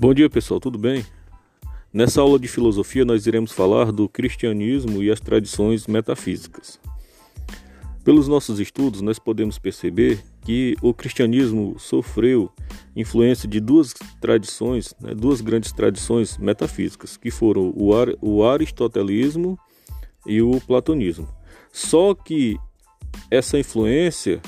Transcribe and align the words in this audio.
Bom 0.00 0.14
dia 0.14 0.30
pessoal, 0.30 0.60
tudo 0.60 0.78
bem? 0.78 1.04
Nessa 1.92 2.20
aula 2.20 2.38
de 2.38 2.46
filosofia 2.46 3.04
nós 3.04 3.26
iremos 3.26 3.50
falar 3.50 3.90
do 3.90 4.08
cristianismo 4.08 5.02
e 5.02 5.10
as 5.10 5.18
tradições 5.18 5.88
metafísicas. 5.88 6.78
Pelos 8.04 8.28
nossos 8.28 8.60
estudos 8.60 9.00
nós 9.00 9.18
podemos 9.18 9.58
perceber 9.58 10.22
que 10.42 10.76
o 10.80 10.94
cristianismo 10.94 11.74
sofreu 11.80 12.48
influência 12.94 13.48
de 13.48 13.58
duas 13.58 13.92
tradições, 14.20 14.94
né, 15.00 15.16
duas 15.16 15.40
grandes 15.40 15.72
tradições 15.72 16.38
metafísicas, 16.38 17.16
que 17.16 17.32
foram 17.32 17.72
o, 17.76 17.92
ar, 17.92 18.06
o 18.22 18.44
aristotelismo 18.44 19.58
e 20.24 20.40
o 20.40 20.60
platonismo. 20.60 21.26
Só 21.72 22.14
que 22.14 22.56
essa 23.28 23.58
influência 23.58 24.40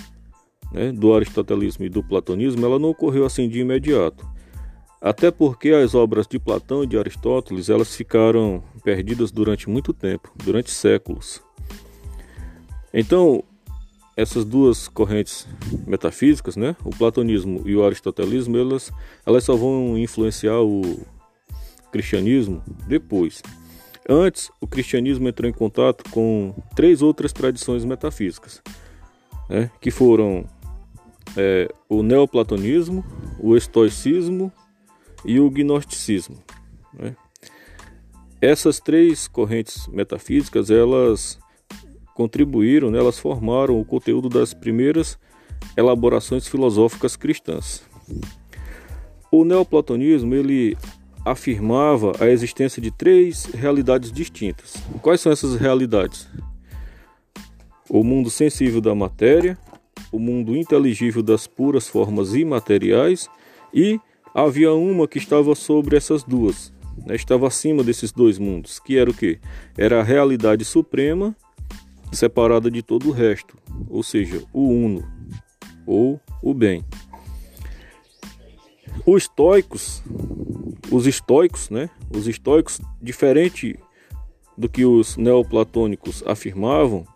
né, 0.72 0.92
do 0.92 1.12
aristotelismo 1.12 1.84
e 1.84 1.88
do 1.88 2.04
platonismo 2.04 2.64
ela 2.64 2.78
não 2.78 2.90
ocorreu 2.90 3.26
assim 3.26 3.48
de 3.48 3.58
imediato. 3.58 4.29
Até 5.00 5.30
porque 5.30 5.70
as 5.70 5.94
obras 5.94 6.26
de 6.26 6.38
Platão 6.38 6.84
e 6.84 6.86
de 6.86 6.98
Aristóteles 6.98 7.70
elas 7.70 7.96
ficaram 7.96 8.62
perdidas 8.84 9.30
durante 9.30 9.70
muito 9.70 9.94
tempo, 9.94 10.30
durante 10.44 10.70
séculos. 10.70 11.40
Então, 12.92 13.42
essas 14.14 14.44
duas 14.44 14.88
correntes 14.88 15.46
metafísicas, 15.86 16.54
né, 16.54 16.76
o 16.84 16.90
platonismo 16.90 17.62
e 17.64 17.74
o 17.74 17.84
aristotelismo, 17.84 18.58
elas, 18.58 18.92
elas 19.24 19.44
só 19.44 19.56
vão 19.56 19.96
influenciar 19.96 20.60
o 20.60 21.00
cristianismo 21.90 22.62
depois. 22.86 23.42
Antes, 24.06 24.50
o 24.60 24.66
cristianismo 24.66 25.28
entrou 25.28 25.48
em 25.48 25.52
contato 25.52 26.04
com 26.10 26.54
três 26.74 27.00
outras 27.00 27.32
tradições 27.32 27.84
metafísicas, 27.84 28.60
né, 29.48 29.70
que 29.80 29.90
foram 29.90 30.44
é, 31.36 31.72
o 31.88 32.02
neoplatonismo, 32.02 33.02
o 33.38 33.56
estoicismo 33.56 34.52
e 35.24 35.38
o 35.40 35.50
gnosticismo. 35.50 36.36
Né? 36.92 37.16
Essas 38.40 38.80
três 38.80 39.28
correntes 39.28 39.86
metafísicas 39.88 40.70
elas 40.70 41.38
contribuíram, 42.14 42.90
né, 42.90 42.98
elas 42.98 43.18
formaram 43.18 43.80
o 43.80 43.84
conteúdo 43.84 44.28
das 44.28 44.52
primeiras 44.52 45.18
elaborações 45.76 46.46
filosóficas 46.46 47.16
cristãs. 47.16 47.82
O 49.30 49.44
neoplatonismo 49.44 50.34
ele 50.34 50.76
afirmava 51.24 52.12
a 52.18 52.28
existência 52.28 52.80
de 52.80 52.90
três 52.90 53.44
realidades 53.44 54.10
distintas. 54.10 54.74
Quais 55.02 55.20
são 55.20 55.30
essas 55.30 55.56
realidades? 55.56 56.28
O 57.88 58.02
mundo 58.02 58.30
sensível 58.30 58.80
da 58.80 58.94
matéria, 58.94 59.58
o 60.10 60.18
mundo 60.18 60.56
inteligível 60.56 61.22
das 61.22 61.46
puras 61.46 61.86
formas 61.88 62.34
imateriais 62.34 63.28
e 63.72 64.00
havia 64.34 64.72
uma 64.72 65.08
que 65.08 65.18
estava 65.18 65.54
sobre 65.54 65.96
essas 65.96 66.22
duas, 66.22 66.72
né? 67.06 67.14
estava 67.14 67.46
acima 67.46 67.82
desses 67.82 68.12
dois 68.12 68.38
mundos, 68.38 68.78
que 68.78 68.96
era 68.96 69.10
o 69.10 69.14
que? 69.14 69.38
Era 69.76 70.00
a 70.00 70.04
realidade 70.04 70.64
suprema 70.64 71.34
separada 72.12 72.70
de 72.70 72.82
todo 72.82 73.08
o 73.08 73.12
resto, 73.12 73.56
ou 73.88 74.02
seja, 74.02 74.42
o 74.52 74.68
uno 74.68 75.04
ou 75.86 76.20
o 76.42 76.54
bem. 76.54 76.84
Os 79.06 79.22
estoicos, 79.22 80.02
os 80.90 81.06
estoicos, 81.06 81.70
né? 81.70 81.88
Os 82.14 82.26
estoicos, 82.26 82.80
diferente 83.00 83.78
do 84.56 84.68
que 84.68 84.84
os 84.84 85.16
neoplatônicos 85.16 86.22
afirmavam, 86.26 87.06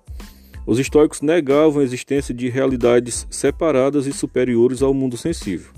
os 0.66 0.78
estoicos 0.78 1.20
negavam 1.20 1.82
a 1.82 1.84
existência 1.84 2.32
de 2.32 2.48
realidades 2.48 3.26
separadas 3.30 4.06
e 4.06 4.12
superiores 4.12 4.80
ao 4.80 4.94
mundo 4.94 5.16
sensível. 5.16 5.72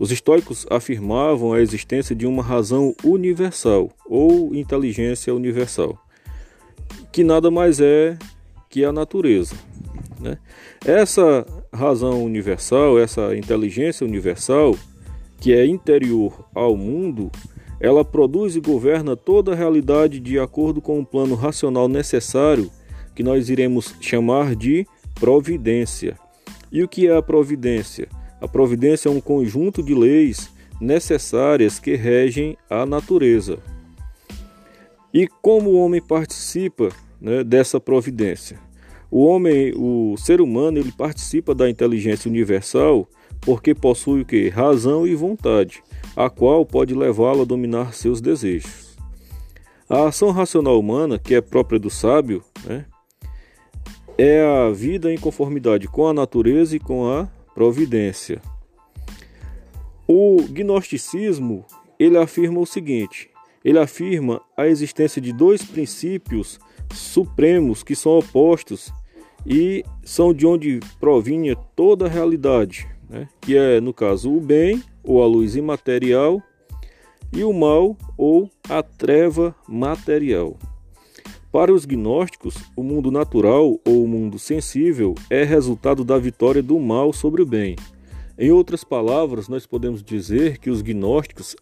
Os 0.00 0.10
estoicos 0.10 0.66
afirmavam 0.70 1.52
a 1.52 1.60
existência 1.60 2.16
de 2.16 2.26
uma 2.26 2.42
razão 2.42 2.94
universal 3.04 3.90
ou 4.06 4.54
inteligência 4.54 5.34
universal, 5.34 5.94
que 7.12 7.22
nada 7.22 7.50
mais 7.50 7.80
é 7.80 8.16
que 8.70 8.82
a 8.82 8.90
natureza. 8.90 9.54
Né? 10.18 10.38
Essa 10.86 11.46
razão 11.70 12.24
universal, 12.24 12.98
essa 12.98 13.36
inteligência 13.36 14.06
universal, 14.06 14.74
que 15.38 15.52
é 15.52 15.66
interior 15.66 16.48
ao 16.54 16.74
mundo, 16.78 17.30
ela 17.78 18.02
produz 18.02 18.56
e 18.56 18.60
governa 18.60 19.14
toda 19.14 19.52
a 19.52 19.54
realidade 19.54 20.18
de 20.18 20.38
acordo 20.38 20.80
com 20.80 20.96
o 20.96 21.00
um 21.00 21.04
plano 21.04 21.34
racional 21.34 21.88
necessário, 21.88 22.70
que 23.14 23.22
nós 23.22 23.50
iremos 23.50 23.94
chamar 24.00 24.56
de 24.56 24.86
providência. 25.16 26.16
E 26.72 26.82
o 26.82 26.88
que 26.88 27.06
é 27.06 27.14
a 27.14 27.20
providência? 27.20 28.08
A 28.40 28.48
providência 28.48 29.08
é 29.08 29.12
um 29.12 29.20
conjunto 29.20 29.82
de 29.82 29.94
leis 29.94 30.50
necessárias 30.80 31.78
que 31.78 31.94
regem 31.94 32.56
a 32.68 32.86
natureza. 32.86 33.58
E 35.12 35.28
como 35.42 35.70
o 35.70 35.76
homem 35.76 36.00
participa 36.00 36.88
né, 37.20 37.44
dessa 37.44 37.78
providência? 37.78 38.58
O 39.10 39.24
homem, 39.24 39.72
o 39.76 40.16
ser 40.16 40.40
humano, 40.40 40.78
ele 40.78 40.92
participa 40.92 41.54
da 41.54 41.68
inteligência 41.68 42.30
universal 42.30 43.08
porque 43.40 43.74
possui 43.74 44.20
o 44.20 44.24
que? 44.24 44.48
Razão 44.48 45.06
e 45.06 45.14
vontade, 45.14 45.82
a 46.14 46.30
qual 46.30 46.64
pode 46.64 46.94
levá-lo 46.94 47.42
a 47.42 47.44
dominar 47.44 47.92
seus 47.92 48.20
desejos. 48.20 48.96
A 49.88 50.06
ação 50.06 50.30
racional 50.30 50.78
humana, 50.78 51.18
que 51.18 51.34
é 51.34 51.40
própria 51.40 51.78
do 51.78 51.90
sábio, 51.90 52.44
né, 52.64 52.84
é 54.16 54.44
a 54.44 54.70
vida 54.70 55.12
em 55.12 55.18
conformidade 55.18 55.88
com 55.88 56.06
a 56.06 56.12
natureza 56.12 56.76
e 56.76 56.78
com 56.78 57.08
a 57.08 57.26
providência. 57.60 58.40
O 60.08 60.42
gnosticismo, 60.48 61.66
ele 61.98 62.16
afirma 62.16 62.58
o 62.58 62.64
seguinte: 62.64 63.28
ele 63.62 63.78
afirma 63.78 64.40
a 64.56 64.66
existência 64.66 65.20
de 65.20 65.30
dois 65.30 65.62
princípios 65.62 66.58
supremos 66.90 67.82
que 67.82 67.94
são 67.94 68.12
opostos 68.12 68.90
e 69.46 69.84
são 70.02 70.32
de 70.32 70.46
onde 70.46 70.80
provinha 70.98 71.54
toda 71.76 72.06
a 72.06 72.08
realidade, 72.08 72.88
né? 73.10 73.28
que 73.42 73.54
é, 73.54 73.78
no 73.78 73.92
caso, 73.92 74.34
o 74.34 74.40
bem 74.40 74.82
ou 75.04 75.22
a 75.22 75.26
luz 75.26 75.54
imaterial 75.54 76.42
e 77.30 77.44
o 77.44 77.52
mal 77.52 77.94
ou 78.16 78.50
a 78.70 78.82
treva 78.82 79.54
material. 79.68 80.56
Para 81.52 81.74
os 81.74 81.84
gnósticos, 81.84 82.54
o 82.76 82.82
mundo 82.82 83.10
natural 83.10 83.76
ou 83.84 84.04
o 84.04 84.08
mundo 84.08 84.38
sensível 84.38 85.16
é 85.28 85.42
resultado 85.42 86.04
da 86.04 86.16
vitória 86.16 86.62
do 86.62 86.78
mal 86.78 87.12
sobre 87.12 87.42
o 87.42 87.46
bem. 87.46 87.74
Em 88.38 88.52
outras 88.52 88.84
palavras, 88.84 89.48
nós 89.48 89.66
podemos 89.66 90.00
dizer 90.00 90.58
que 90.58 90.70
os 90.70 90.80
gnósticos 90.80 91.56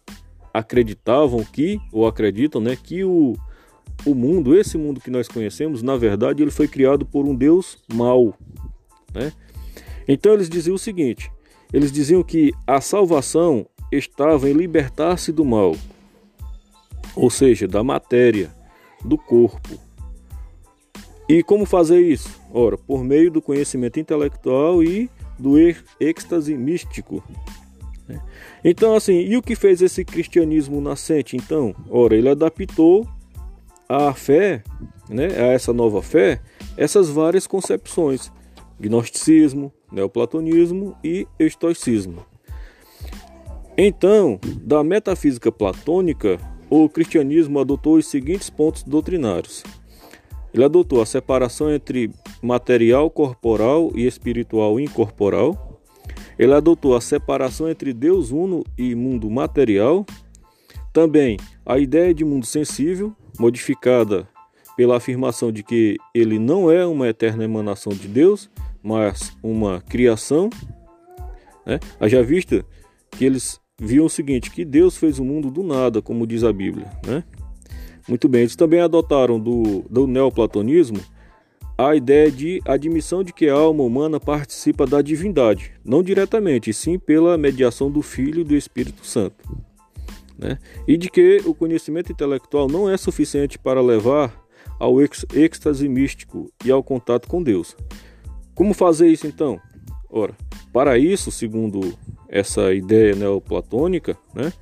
acreditavam 0.53 1.43
que, 1.43 1.79
ou 1.91 2.05
acreditam, 2.05 2.61
né, 2.61 2.75
que 2.75 3.03
o, 3.03 3.35
o 4.05 4.13
mundo, 4.13 4.55
esse 4.55 4.77
mundo 4.77 5.01
que 5.01 5.09
nós 5.09 5.27
conhecemos, 5.27 5.81
na 5.81 5.97
verdade, 5.97 6.43
ele 6.43 6.51
foi 6.51 6.67
criado 6.67 7.03
por 7.03 7.25
um 7.25 7.33
Deus 7.33 7.79
mau. 7.91 8.35
Né? 9.11 9.33
Então 10.07 10.33
eles 10.33 10.47
diziam 10.47 10.75
o 10.75 10.79
seguinte: 10.79 11.31
eles 11.73 11.91
diziam 11.91 12.21
que 12.21 12.53
a 12.67 12.79
salvação 12.79 13.65
estava 13.91 14.47
em 14.47 14.53
libertar-se 14.53 15.31
do 15.31 15.43
mal, 15.43 15.75
ou 17.15 17.31
seja, 17.31 17.67
da 17.67 17.83
matéria 17.83 18.58
do 19.03 19.17
corpo. 19.17 19.79
E 21.27 21.43
como 21.43 21.65
fazer 21.65 22.01
isso? 22.01 22.39
Ora, 22.51 22.77
por 22.77 23.03
meio 23.03 23.29
do 23.29 23.41
conhecimento 23.41 23.99
intelectual 23.99 24.83
e 24.83 25.09
do 25.37 25.55
êxtase 25.99 26.55
místico. 26.57 27.23
Né? 28.07 28.19
Então, 28.63 28.95
assim, 28.95 29.19
e 29.19 29.37
o 29.37 29.41
que 29.41 29.55
fez 29.55 29.81
esse 29.81 30.03
cristianismo 30.03 30.81
nascente? 30.81 31.37
Então, 31.37 31.75
ora, 31.89 32.15
ele 32.15 32.29
adaptou 32.29 33.07
a 33.87 34.13
fé, 34.13 34.63
né, 35.07 35.27
a 35.27 35.47
essa 35.53 35.71
nova 35.71 36.01
fé, 36.01 36.41
essas 36.75 37.09
várias 37.09 37.45
concepções: 37.45 38.31
gnosticismo, 38.79 39.71
neoplatonismo 39.91 40.95
e 41.03 41.27
estoicismo. 41.39 42.25
Então, 43.77 44.39
da 44.61 44.83
metafísica 44.83 45.51
platônica, 45.51 46.39
o 46.69 46.87
cristianismo 46.87 47.59
adotou 47.59 47.95
os 47.95 48.05
seguintes 48.05 48.49
pontos 48.49 48.83
doutrinários. 48.83 49.63
Ele 50.53 50.63
adotou 50.63 51.01
a 51.01 51.05
separação 51.05 51.71
entre 51.71 52.11
material 52.41 53.09
corporal 53.09 53.91
e 53.95 54.05
espiritual 54.05 54.79
incorporal. 54.79 55.81
Ele 56.37 56.53
adotou 56.53 56.95
a 56.95 57.01
separação 57.01 57.69
entre 57.69 57.93
Deus 57.93 58.31
uno 58.31 58.63
e 58.77 58.95
mundo 58.95 59.29
material. 59.29 60.05
Também 60.91 61.37
a 61.65 61.77
ideia 61.77 62.13
de 62.13 62.25
mundo 62.25 62.45
sensível, 62.45 63.13
modificada 63.37 64.27
pela 64.75 64.97
afirmação 64.97 65.51
de 65.51 65.61
que 65.61 65.97
ele 66.15 66.39
não 66.39 66.71
é 66.71 66.85
uma 66.85 67.07
eterna 67.07 67.43
emanação 67.43 67.91
de 67.91 68.07
Deus, 68.07 68.49
mas 68.81 69.35
uma 69.43 69.81
criação. 69.81 70.49
Né? 71.65 71.79
Haja 71.99 72.23
vista 72.23 72.65
que 73.11 73.25
eles 73.25 73.59
viam 73.79 74.05
o 74.05 74.09
seguinte, 74.09 74.51
que 74.51 74.65
Deus 74.65 74.97
fez 74.97 75.19
o 75.19 75.25
mundo 75.25 75.49
do 75.49 75.63
nada, 75.63 76.01
como 76.01 76.27
diz 76.27 76.43
a 76.43 76.51
Bíblia. 76.51 76.87
Né? 77.05 77.23
Muito 78.07 78.27
bem, 78.27 78.41
eles 78.41 78.55
também 78.55 78.81
adotaram 78.81 79.39
do, 79.39 79.85
do 79.89 80.05
neoplatonismo 80.05 80.99
a 81.77 81.95
ideia 81.95 82.29
de 82.29 82.61
admissão 82.65 83.23
de 83.23 83.31
que 83.31 83.47
a 83.47 83.53
alma 83.53 83.83
humana 83.83 84.19
participa 84.19 84.85
da 84.85 85.01
divindade, 85.01 85.71
não 85.85 86.03
diretamente, 86.03 86.73
sim 86.73 86.99
pela 86.99 87.37
mediação 87.37 87.89
do 87.89 88.01
Filho 88.01 88.41
e 88.41 88.43
do 88.43 88.55
Espírito 88.55 89.05
Santo. 89.05 89.37
né? 90.37 90.57
e 90.87 90.97
de 90.97 91.09
que 91.09 91.41
o 91.45 91.53
conhecimento 91.53 92.11
intelectual 92.11 92.67
não 92.67 92.89
é 92.89 92.97
suficiente 92.97 93.57
para 93.57 93.81
levar 93.81 94.33
ao 94.79 94.95
êxtase 95.01 95.87
místico 95.87 96.51
e 96.63 96.71
ao 96.71 96.81
contato 96.81 97.27
com 97.27 97.43
Deus. 97.43 97.75
Como 98.55 98.73
fazer 98.73 99.07
isso 99.07 99.27
então? 99.27 99.59
Ora, 100.09 100.33
para 100.73 100.97
isso, 100.97 101.31
segundo 101.31 101.93
essa 102.29 102.73
ideia 102.73 103.15
neoplatônica, 103.15 104.17
né, 104.33 104.53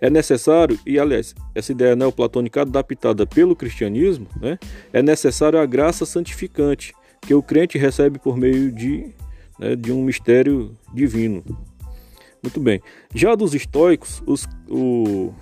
é 0.00 0.10
necessário, 0.10 0.78
e 0.86 0.98
aliás, 0.98 1.34
essa 1.54 1.72
ideia 1.72 1.96
neoplatônica 1.96 2.62
adaptada 2.62 3.26
pelo 3.26 3.56
cristianismo, 3.56 4.26
né, 4.40 4.58
é 4.92 5.02
necessário 5.02 5.58
a 5.58 5.66
graça 5.66 6.06
santificante 6.06 6.94
que 7.20 7.34
o 7.34 7.42
crente 7.42 7.76
recebe 7.76 8.18
por 8.18 8.36
meio 8.36 8.70
de, 8.70 9.12
né, 9.58 9.74
de 9.74 9.92
um 9.92 10.02
mistério 10.02 10.76
divino. 10.94 11.42
Muito 12.42 12.60
bem. 12.60 12.80
Já 13.14 13.34
dos 13.34 13.54
estoicos, 13.54 14.22
os, 14.26 14.46
o, 14.68 15.32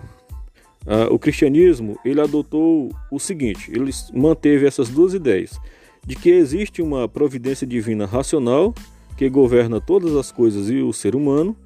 a, 0.87 1.12
o 1.12 1.19
cristianismo 1.19 1.98
ele 2.04 2.20
adotou 2.20 2.90
o 3.10 3.19
seguinte: 3.19 3.70
ele 3.70 3.90
manteve 4.14 4.66
essas 4.66 4.88
duas 4.88 5.12
ideias 5.12 5.60
de 6.06 6.14
que 6.14 6.30
existe 6.30 6.80
uma 6.80 7.08
providência 7.08 7.66
divina 7.66 8.06
racional 8.06 8.75
que 9.16 9.28
governa 9.28 9.80
todas 9.80 10.14
as 10.16 10.32
coisas 10.32 10.69
e 10.69 10.76
o 10.80 10.92
ser 10.92 11.14
humano, 11.14 11.56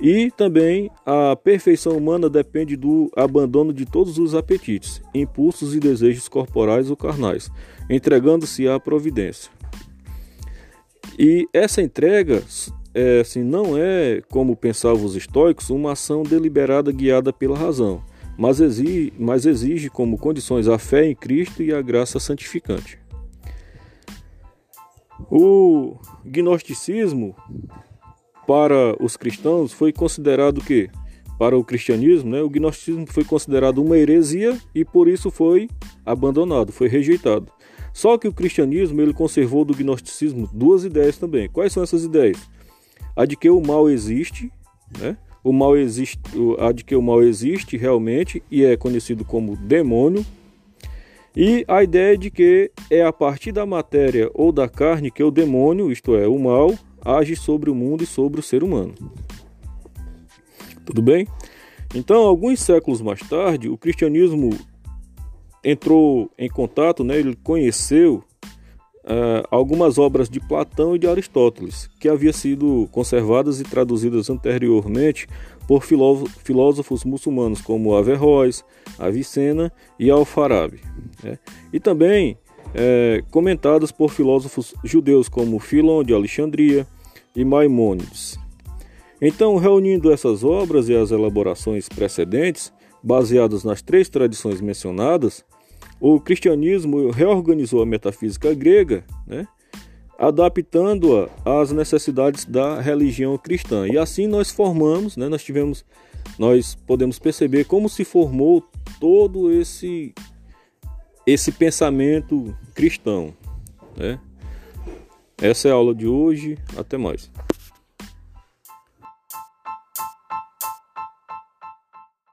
e 0.00 0.30
também 0.30 0.90
a 1.04 1.34
perfeição 1.36 1.96
humana 1.96 2.28
depende 2.28 2.76
do 2.76 3.10
abandono 3.16 3.72
de 3.72 3.86
todos 3.86 4.18
os 4.18 4.34
apetites, 4.34 5.00
impulsos 5.14 5.74
e 5.74 5.80
desejos 5.80 6.28
corporais 6.28 6.90
ou 6.90 6.96
carnais, 6.96 7.50
entregando-se 7.88 8.68
à 8.68 8.78
providência. 8.78 9.50
E 11.18 11.48
essa 11.52 11.80
entrega 11.80 12.42
é, 12.92 13.20
assim, 13.20 13.42
não 13.42 13.76
é, 13.76 14.22
como 14.30 14.56
pensavam 14.56 15.04
os 15.04 15.16
estoicos, 15.16 15.70
uma 15.70 15.92
ação 15.92 16.22
deliberada 16.22 16.90
guiada 16.90 17.32
pela 17.32 17.56
razão, 17.56 18.02
mas 18.38 18.60
exige, 18.60 19.12
mas 19.18 19.46
exige 19.46 19.88
como 19.88 20.18
condições 20.18 20.68
a 20.68 20.78
fé 20.78 21.06
em 21.06 21.14
Cristo 21.14 21.62
e 21.62 21.72
a 21.72 21.80
graça 21.80 22.18
santificante. 22.20 22.98
O 25.30 25.96
gnosticismo 26.24 27.34
para 28.46 28.96
os 29.02 29.16
cristãos 29.16 29.72
foi 29.72 29.92
considerado 29.92 30.60
que 30.60 30.88
para 31.38 31.56
o 31.56 31.64
cristianismo, 31.64 32.30
né, 32.30 32.40
o 32.40 32.48
gnosticismo 32.48 33.06
foi 33.06 33.24
considerado 33.24 33.82
uma 33.82 33.98
heresia 33.98 34.56
e 34.74 34.84
por 34.84 35.06
isso 35.06 35.30
foi 35.30 35.68
abandonado, 36.04 36.72
foi 36.72 36.88
rejeitado. 36.88 37.52
Só 37.92 38.16
que 38.16 38.28
o 38.28 38.32
cristianismo 38.32 39.00
ele 39.00 39.12
conservou 39.12 39.64
do 39.64 39.74
gnosticismo 39.74 40.48
duas 40.52 40.84
ideias 40.84 41.18
também. 41.18 41.48
Quais 41.48 41.72
são 41.72 41.82
essas 41.82 42.04
ideias? 42.04 42.38
A 43.14 43.24
de 43.24 43.36
que 43.36 43.48
o 43.50 43.60
mal 43.60 43.88
existe, 43.88 44.50
né? 44.98 45.16
O 45.42 45.52
mal 45.52 45.76
existe, 45.76 46.20
a 46.58 46.72
de 46.72 46.84
que 46.84 46.94
o 46.94 47.02
mal 47.02 47.22
existe 47.22 47.76
realmente 47.76 48.42
e 48.50 48.64
é 48.64 48.76
conhecido 48.76 49.24
como 49.24 49.56
demônio, 49.56 50.24
e 51.36 51.64
a 51.68 51.82
ideia 51.82 52.16
de 52.16 52.30
que 52.30 52.70
é 52.90 53.02
a 53.02 53.12
partir 53.12 53.52
da 53.52 53.66
matéria 53.66 54.30
ou 54.32 54.50
da 54.50 54.68
carne 54.68 55.10
que 55.10 55.22
o 55.22 55.30
demônio, 55.30 55.92
isto 55.92 56.16
é, 56.16 56.26
o 56.26 56.38
mal, 56.38 56.74
age 57.06 57.36
sobre 57.36 57.70
o 57.70 57.74
mundo 57.74 58.02
e 58.02 58.06
sobre 58.06 58.40
o 58.40 58.42
ser 58.42 58.64
humano. 58.64 58.94
Tudo 60.84 61.00
bem? 61.00 61.26
Então, 61.94 62.22
alguns 62.22 62.60
séculos 62.60 63.00
mais 63.00 63.20
tarde, 63.20 63.68
o 63.68 63.78
cristianismo 63.78 64.50
entrou 65.62 66.30
em 66.38 66.48
contato, 66.48 67.02
né, 67.02 67.18
ele 67.18 67.36
conheceu 67.42 68.22
uh, 69.06 69.46
algumas 69.50 69.98
obras 69.98 70.28
de 70.28 70.40
Platão 70.40 70.94
e 70.94 70.98
de 70.98 71.06
Aristóteles, 71.06 71.88
que 71.98 72.08
haviam 72.08 72.32
sido 72.32 72.88
conservadas 72.92 73.60
e 73.60 73.64
traduzidas 73.64 74.28
anteriormente 74.28 75.26
por 75.66 75.82
filósofos 75.82 77.04
muçulmanos 77.04 77.60
como 77.60 77.94
Averroes, 77.94 78.64
Avicena 78.98 79.72
e 79.98 80.10
Al-Farabi. 80.10 80.80
Né? 81.22 81.38
E 81.72 81.80
também 81.80 82.38
é, 82.74 83.22
comentadas 83.30 83.90
por 83.90 84.10
filósofos 84.10 84.74
judeus 84.84 85.28
como 85.28 85.58
Filon 85.58 86.04
de 86.04 86.12
Alexandria 86.12 86.86
e 87.36 87.44
Maimônides. 87.44 88.38
Então, 89.20 89.56
reunindo 89.56 90.12
essas 90.12 90.42
obras 90.42 90.88
e 90.88 90.96
as 90.96 91.10
elaborações 91.10 91.88
precedentes, 91.88 92.72
baseadas 93.02 93.62
nas 93.62 93.80
três 93.80 94.08
tradições 94.08 94.60
mencionadas, 94.60 95.44
o 96.00 96.20
cristianismo 96.20 97.10
reorganizou 97.10 97.82
a 97.82 97.86
metafísica 97.86 98.52
grega, 98.52 99.04
né, 99.26 99.46
adaptando-a 100.18 101.28
às 101.60 101.72
necessidades 101.72 102.44
da 102.44 102.80
religião 102.80 103.36
cristã. 103.38 103.86
E 103.86 103.96
assim 103.96 104.26
nós 104.26 104.50
formamos, 104.50 105.16
né, 105.16 105.28
nós 105.28 105.44
tivemos, 105.44 105.84
nós 106.38 106.74
podemos 106.74 107.18
perceber 107.18 107.64
como 107.64 107.88
se 107.88 108.04
formou 108.04 108.62
todo 108.98 109.52
esse 109.52 110.14
esse 111.26 111.50
pensamento 111.50 112.56
cristão. 112.72 113.34
Né? 113.96 114.20
Essa 115.40 115.68
é 115.68 115.70
a 115.70 115.74
aula 115.74 115.94
de 115.94 116.06
hoje. 116.06 116.56
Até 116.78 116.96
mais. 116.96 117.30